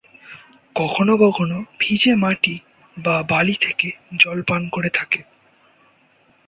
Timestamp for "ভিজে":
1.79-2.13